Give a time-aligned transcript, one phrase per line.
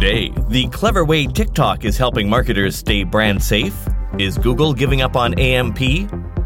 [0.00, 3.74] Today, the clever way TikTok is helping marketers stay brand safe.
[4.16, 5.76] Is Google giving up on AMP?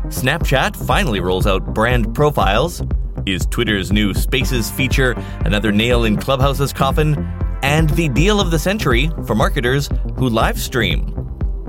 [0.09, 2.83] Snapchat finally rolls out brand profiles.
[3.27, 7.15] Is Twitter's new Spaces feature another nail in Clubhouse's coffin?
[7.63, 11.15] And the deal of the century for marketers who live stream.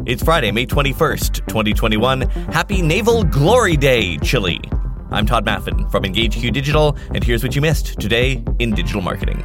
[0.06, 2.22] It's Friday, May 21st, 2021.
[2.22, 4.62] Happy Naval Glory Day, Chile.
[5.12, 9.44] I'm Tod Maffin from EngageQ Digital, and here's what you missed today in digital marketing.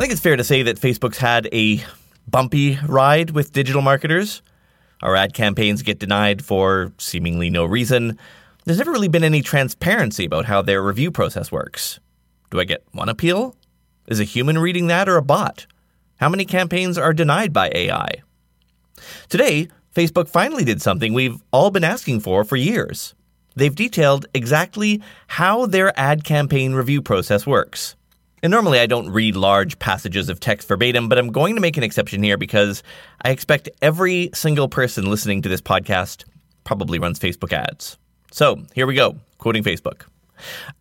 [0.00, 1.84] I think it's fair to say that Facebook's had a
[2.26, 4.40] bumpy ride with digital marketers.
[5.02, 8.18] Our ad campaigns get denied for seemingly no reason.
[8.64, 12.00] There's never really been any transparency about how their review process works.
[12.50, 13.54] Do I get one appeal?
[14.06, 15.66] Is a human reading that or a bot?
[16.16, 18.22] How many campaigns are denied by AI?
[19.28, 23.14] Today, Facebook finally did something we've all been asking for for years.
[23.54, 27.96] They've detailed exactly how their ad campaign review process works.
[28.42, 31.76] And normally I don't read large passages of text verbatim, but I'm going to make
[31.76, 32.82] an exception here because
[33.22, 36.24] I expect every single person listening to this podcast
[36.64, 37.98] probably runs Facebook ads.
[38.32, 40.02] So here we go, quoting Facebook.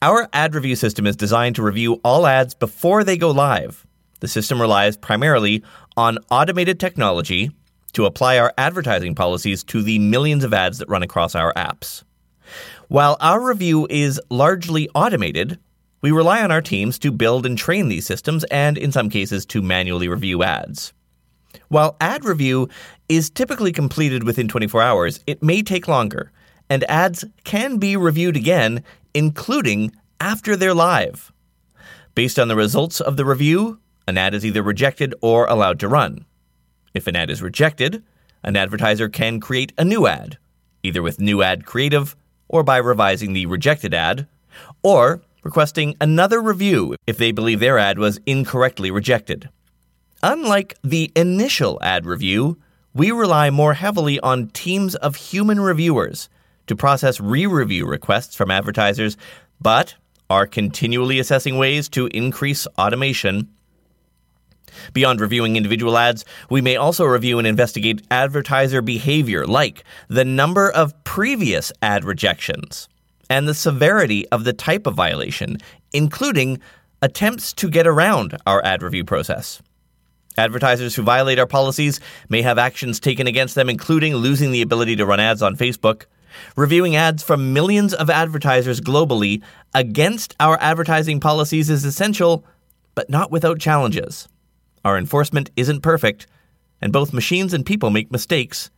[0.02, 3.86] Our ad review system is designed to review all ads before they go live.
[4.22, 5.64] The system relies primarily
[5.98, 7.52] on automated technology
[7.94, 12.04] to apply our advertising policies to the millions of ads that run across our apps.
[12.88, 15.60] While our review is largely automated,
[16.02, 19.46] we rely on our teams to build and train these systems and, in some cases,
[19.48, 20.94] to manually review ads.
[21.68, 22.70] While ad review
[23.08, 26.32] is typically completed within 24 hours, it may take longer,
[26.70, 28.84] and ads can be reviewed again,
[29.14, 31.32] including after they're live.
[32.16, 35.88] Based on the results of the review, an ad is either rejected or allowed to
[35.88, 36.26] run.
[36.94, 38.04] If an ad is rejected,
[38.44, 40.38] an advertiser can create a new ad,
[40.84, 42.16] either with new ad creative
[42.48, 44.28] or by revising the rejected ad,
[44.82, 49.50] or requesting another review if they believe their ad was incorrectly rejected.
[50.22, 52.58] Unlike the initial ad review,
[52.94, 56.30] we rely more heavily on teams of human reviewers
[56.68, 59.16] to process re review requests from advertisers,
[59.62, 59.96] but
[60.30, 63.50] are continually assessing ways to increase automation.
[64.94, 70.70] Beyond reviewing individual ads, we may also review and investigate advertiser behavior, like the number
[70.70, 72.88] of previous ad rejections
[73.30, 75.58] and the severity of the type of violation,
[75.94, 76.60] including
[77.02, 79.62] attempts to get around our ad review process.
[80.38, 84.96] Advertisers who violate our policies may have actions taken against them, including losing the ability
[84.96, 86.06] to run ads on Facebook.
[86.56, 89.42] Reviewing ads from millions of advertisers globally
[89.74, 92.46] against our advertising policies is essential,
[92.96, 94.28] but not without challenges.
[94.86, 96.28] Our enforcement isn't perfect,
[96.82, 98.70] and both machines and people make mistakes.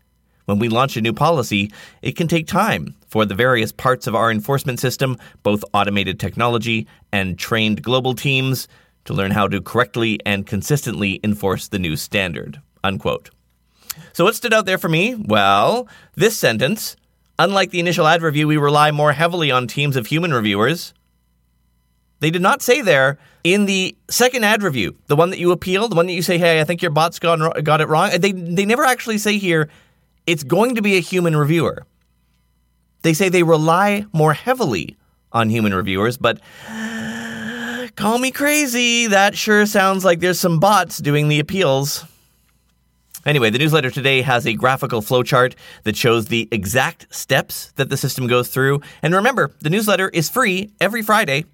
[0.46, 1.72] When we launch a new policy,
[2.02, 6.88] it can take time for the various parts of our enforcement system, both automated technology
[7.12, 8.68] and trained global teams,
[9.06, 12.62] to learn how to correctly and consistently enforce the new standard.
[12.84, 13.32] Unquote.
[14.14, 15.16] So, what stood out there for me?
[15.16, 16.96] Well, this sentence
[17.42, 20.94] Unlike the initial ad review, we rely more heavily on teams of human reviewers.
[22.20, 25.88] They did not say there in the second ad review, the one that you appeal,
[25.88, 28.12] the one that you say, hey, I think your bot's got, got it wrong.
[28.12, 29.70] They, they never actually say here,
[30.28, 31.86] it's going to be a human reviewer.
[33.02, 34.98] They say they rely more heavily
[35.32, 36.40] on human reviewers, but
[37.96, 39.08] call me crazy.
[39.08, 42.06] That sure sounds like there's some bots doing the appeals.
[43.26, 47.98] Anyway, the newsletter today has a graphical flowchart that shows the exact steps that the
[47.98, 48.82] system goes through.
[49.04, 51.46] And remember, the newsletter is free every Friday.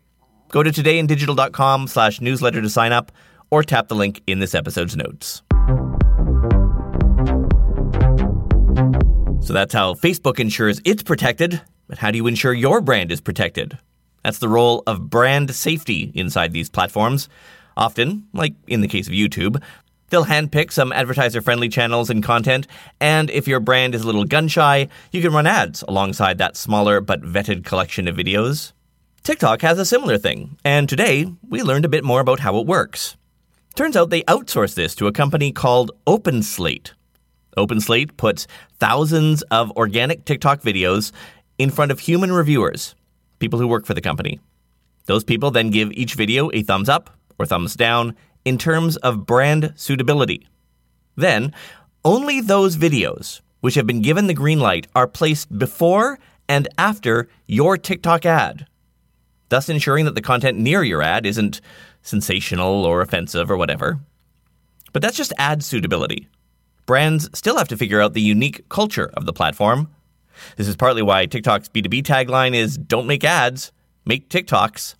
[0.50, 3.12] Go to todayindigital.com slash newsletter to sign up
[3.50, 5.42] or tap the link in this episode's notes.
[9.48, 11.62] So that's how Facebook ensures it's protected.
[11.88, 13.78] But how do you ensure your brand is protected?
[14.22, 17.30] That's the role of brand safety inside these platforms.
[17.78, 19.64] Often, like in the case of YouTube,
[20.10, 22.68] they'll handpick some advertiser friendly channels and content,
[23.00, 26.58] and if your brand is a little gun shy, you can run ads alongside that
[26.58, 28.74] smaller but vetted collection of videos.
[29.24, 32.68] TikTok has a similar thing, and today we learned a bit more about how it
[32.68, 33.16] works.
[33.76, 36.92] Turns out they outsource this to a company called OpenSlate.
[37.58, 38.48] OpenSlate puts
[38.80, 41.12] thousands of organic TikTok videos
[41.58, 42.96] in front of human reviewers,
[43.40, 44.40] people who work for the company.
[45.06, 47.10] Those people then give each video a thumbs up
[47.40, 48.16] or thumbs down
[48.46, 50.48] in terms of brand suitability.
[51.16, 51.54] Then,
[52.06, 57.28] only those videos which have been given the green light are placed before and after
[57.48, 58.68] your TikTok ad,
[59.50, 61.60] thus ensuring that the content near your ad isn't
[62.02, 64.00] sensational or offensive or whatever.
[64.94, 66.30] But that's just ad suitability
[66.88, 69.90] brands still have to figure out the unique culture of the platform.
[70.56, 73.72] This is partly why TikTok's B2B tagline is Don't make ads,
[74.06, 74.96] make TikToks.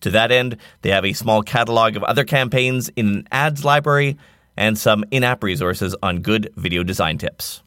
[0.00, 4.16] To that end, they have a small catalog of other campaigns in an ads library
[4.56, 7.62] and some in app resources on good video design tips.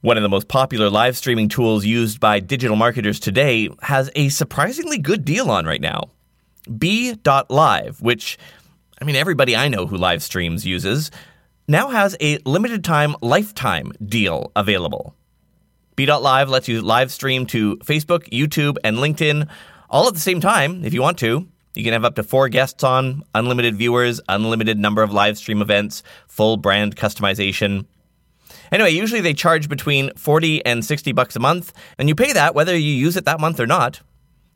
[0.00, 4.28] One of the most popular live streaming tools used by digital marketers today has a
[4.28, 6.10] surprisingly good deal on right now.
[6.78, 8.38] Be.Live, which,
[9.04, 11.10] I mean, everybody I know who live streams uses,
[11.68, 15.14] now has a limited time lifetime deal available.
[15.94, 19.46] Be.Live lets you live stream to Facebook, YouTube, and LinkedIn
[19.90, 21.46] all at the same time if you want to.
[21.74, 25.60] You can have up to four guests on, unlimited viewers, unlimited number of live stream
[25.60, 27.84] events, full brand customization.
[28.72, 32.54] Anyway, usually they charge between 40 and 60 bucks a month, and you pay that
[32.54, 34.00] whether you use it that month or not.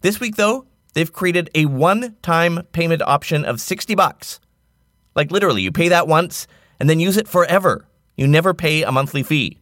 [0.00, 4.40] This week though, they've created a one-time payment option of 60 bucks.
[5.14, 6.46] Like literally, you pay that once
[6.78, 7.86] and then use it forever.
[8.16, 9.58] You never pay a monthly fee.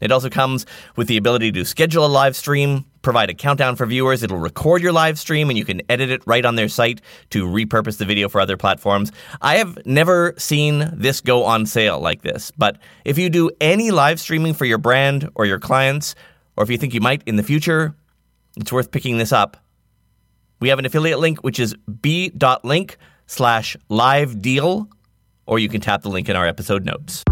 [0.00, 0.64] It also comes
[0.96, 4.22] with the ability to schedule a live stream, provide a countdown for viewers.
[4.22, 7.00] It'll record your live stream and you can edit it right on their site
[7.30, 9.10] to repurpose the video for other platforms.
[9.40, 13.90] I have never seen this go on sale like this, but if you do any
[13.90, 16.14] live streaming for your brand or your clients,
[16.56, 17.94] or if you think you might in the future,
[18.56, 19.56] it's worth picking this up.
[20.60, 24.88] We have an affiliate link, which is b.link slash live deal,
[25.46, 27.22] or you can tap the link in our episode notes.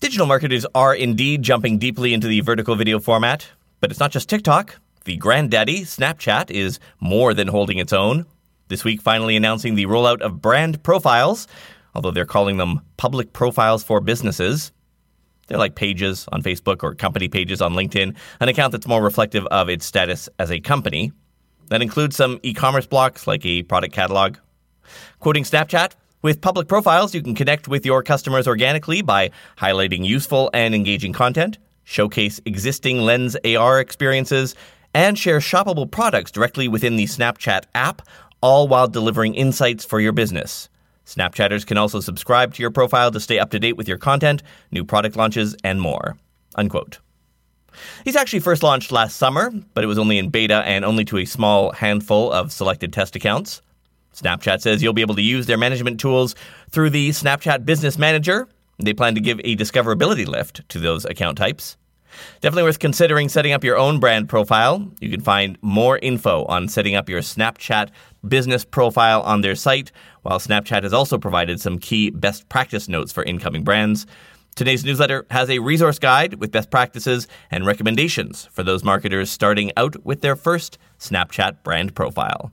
[0.00, 3.46] Digital marketers are indeed jumping deeply into the vertical video format,
[3.80, 4.80] but it's not just TikTok.
[5.04, 8.26] The granddaddy, Snapchat, is more than holding its own.
[8.66, 11.46] This week, finally announcing the rollout of brand profiles,
[11.94, 14.72] although they're calling them public profiles for businesses.
[15.50, 19.44] They're like pages on Facebook or company pages on LinkedIn, an account that's more reflective
[19.46, 21.10] of its status as a company.
[21.70, 24.36] That includes some e commerce blocks like a product catalog.
[25.18, 30.50] Quoting Snapchat, with public profiles, you can connect with your customers organically by highlighting useful
[30.54, 34.54] and engaging content, showcase existing Lens AR experiences,
[34.94, 38.02] and share shoppable products directly within the Snapchat app,
[38.40, 40.68] all while delivering insights for your business.
[41.06, 44.42] Snapchatters can also subscribe to your profile to stay up to date with your content,
[44.70, 46.16] new product launches, and more.
[46.54, 46.98] Unquote.
[48.04, 51.18] These actually first launched last summer, but it was only in beta and only to
[51.18, 53.62] a small handful of selected test accounts.
[54.14, 56.34] Snapchat says you'll be able to use their management tools
[56.70, 58.48] through the Snapchat Business Manager.
[58.78, 61.76] They plan to give a discoverability lift to those account types.
[62.40, 64.90] Definitely worth considering setting up your own brand profile.
[65.00, 67.90] You can find more info on setting up your Snapchat
[68.26, 69.92] business profile on their site,
[70.22, 74.06] while Snapchat has also provided some key best practice notes for incoming brands.
[74.56, 79.72] Today's newsletter has a resource guide with best practices and recommendations for those marketers starting
[79.76, 82.52] out with their first Snapchat brand profile.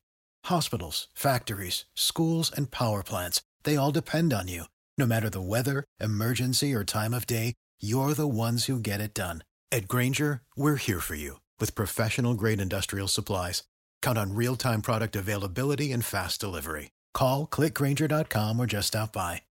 [0.45, 4.65] Hospitals, factories, schools, and power plants, they all depend on you.
[4.97, 9.13] No matter the weather, emergency, or time of day, you're the ones who get it
[9.13, 9.43] done.
[9.71, 13.63] At Grainger, we're here for you with professional grade industrial supplies.
[14.01, 16.91] Count on real time product availability and fast delivery.
[17.13, 19.43] Call clickgrainger.com or just stop by.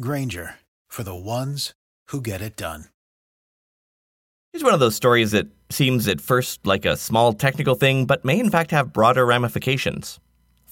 [0.00, 0.56] Grainger
[0.88, 1.74] for the ones
[2.08, 2.86] who get it done.
[4.52, 8.24] Here's one of those stories that seems at first like a small technical thing, but
[8.24, 10.20] may in fact have broader ramifications.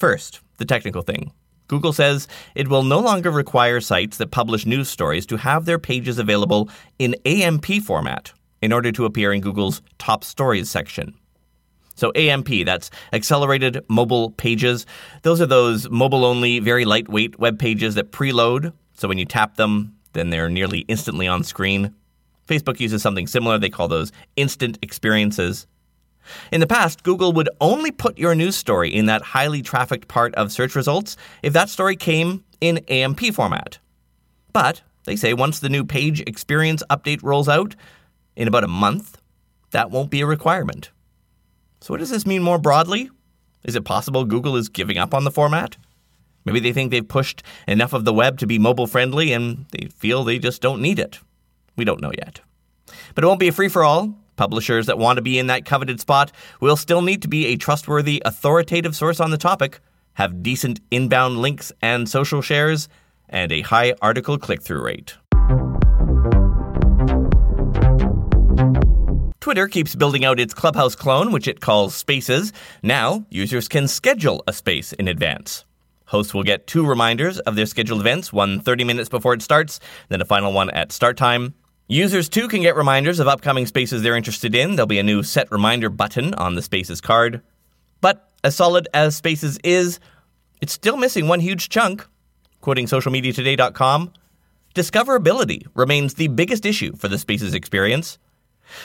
[0.02, 1.30] First, the technical thing.
[1.68, 5.78] Google says it will no longer require sites that publish news stories to have their
[5.78, 6.68] pages available
[6.99, 11.14] in AMP format in order to appear in Google's top stories section.
[11.94, 14.87] So, AMP, that's accelerated mobile pages.
[15.23, 18.73] Those are those mobile only, very lightweight web pages that preload.
[18.94, 21.94] So, when you tap them, then they're nearly instantly on screen.
[22.49, 23.56] Facebook uses something similar.
[23.56, 25.68] They call those instant experiences.
[26.50, 30.35] In the past, Google would only put your news story in that highly trafficked part
[30.35, 33.79] of search results if that story came in AMP format.
[34.52, 37.75] But they say once the new page experience update rolls out
[38.37, 39.19] in about a month,
[39.71, 40.91] that won't be a requirement.
[41.81, 43.11] So, what does this mean more broadly?
[43.64, 45.76] Is it possible Google is giving up on the format?
[46.45, 49.88] Maybe they think they've pushed enough of the web to be mobile friendly and they
[49.88, 51.21] feel they just don't need it.
[51.76, 52.41] We don't know yet.
[53.14, 54.14] But it won't be a free for all.
[54.37, 57.57] Publishers that want to be in that coveted spot will still need to be a
[57.57, 59.81] trustworthy, authoritative source on the topic,
[60.15, 62.89] have decent inbound links and social shares,
[63.29, 65.15] and a high article click through rate.
[69.41, 72.53] Twitter keeps building out its Clubhouse clone, which it calls Spaces.
[72.83, 75.65] Now, users can schedule a space in advance.
[76.07, 79.81] Hosts will get two reminders of their scheduled events, one 30 minutes before it starts,
[80.11, 81.55] then a final one at start time.
[81.92, 84.76] Users too can get reminders of upcoming spaces they're interested in.
[84.76, 87.42] There'll be a new set reminder button on the Spaces card.
[88.00, 90.00] But as solid as Spaces is,
[90.62, 92.06] it's still missing one huge chunk.
[92.62, 94.11] Quoting socialmediatoday.com,
[94.75, 98.16] discoverability remains the biggest issue for the Spaces experience.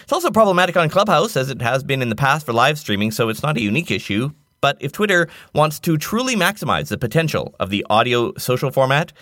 [0.03, 3.11] It's also problematic on Clubhouse, as it has been in the past for live streaming,
[3.11, 4.31] so it's not a unique issue.
[4.59, 9.13] But if Twitter wants to truly maximize the potential of the audio social format,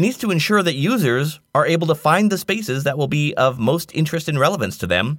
[0.00, 3.34] it needs to ensure that users are able to find the spaces that will be
[3.34, 5.18] of most interest and relevance to them.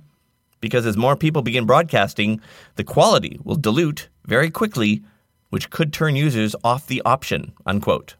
[0.59, 2.41] Because as more people begin broadcasting,
[2.77, 5.03] the quality will dilute very quickly,
[5.51, 7.53] which could turn users off the option.
[7.63, 8.15] Unquote.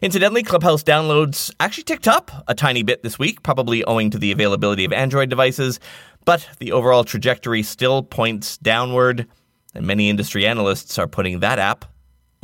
[0.00, 4.30] Incidentally, Clubhouse downloads actually ticked up a tiny bit this week, probably owing to the
[4.30, 5.80] availability of Android devices,
[6.24, 9.26] but the overall trajectory still points downward,
[9.74, 11.84] and many industry analysts are putting that app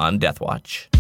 [0.01, 0.91] on death watch.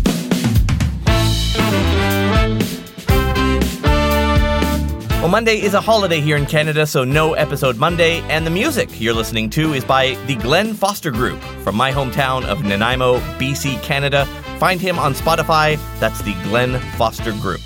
[5.24, 9.00] Well, Monday is a holiday here in Canada, so no episode Monday, and the music
[9.00, 13.82] you're listening to is by the Glenn Foster Group from my hometown of Nanaimo, BC,
[13.82, 14.26] Canada.
[14.58, 15.78] Find him on Spotify.
[15.98, 17.62] That's the Glenn Foster Group.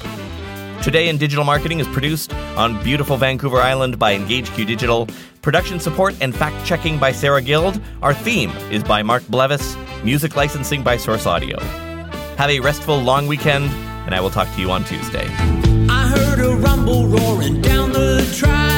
[0.83, 5.09] Today in Digital Marketing is produced on beautiful Vancouver Island by EngageQ Digital.
[5.42, 7.80] Production support and fact checking by Sarah Guild.
[8.02, 9.76] Our theme is by Mark Blevis.
[10.04, 11.88] Music licensing by Source Audio.
[12.38, 13.64] Have a restful long weekend,
[14.07, 15.26] and I will talk to you on Tuesday.
[15.90, 18.78] I heard a rumble roaring down the track.